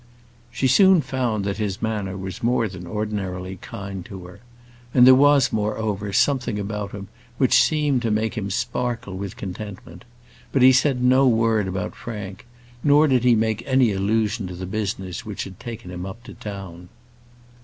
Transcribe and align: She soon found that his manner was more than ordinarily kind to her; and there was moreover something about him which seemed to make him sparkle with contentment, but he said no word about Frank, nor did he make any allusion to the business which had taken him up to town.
She 0.49 0.67
soon 0.67 1.01
found 1.01 1.45
that 1.45 1.57
his 1.57 1.79
manner 1.79 2.17
was 2.17 2.41
more 2.41 2.67
than 2.67 2.87
ordinarily 2.87 3.57
kind 3.57 4.03
to 4.07 4.25
her; 4.25 4.39
and 4.95 5.05
there 5.05 5.13
was 5.13 5.53
moreover 5.53 6.11
something 6.11 6.57
about 6.57 6.91
him 6.91 7.07
which 7.37 7.61
seemed 7.61 8.01
to 8.01 8.09
make 8.09 8.33
him 8.35 8.49
sparkle 8.49 9.15
with 9.15 9.37
contentment, 9.37 10.03
but 10.51 10.63
he 10.63 10.71
said 10.71 11.03
no 11.03 11.27
word 11.27 11.67
about 11.67 11.93
Frank, 11.93 12.47
nor 12.83 13.07
did 13.07 13.23
he 13.23 13.35
make 13.35 13.61
any 13.67 13.91
allusion 13.91 14.47
to 14.47 14.55
the 14.55 14.65
business 14.65 15.23
which 15.23 15.43
had 15.43 15.59
taken 15.59 15.91
him 15.91 16.03
up 16.07 16.23
to 16.23 16.33
town. 16.33 16.89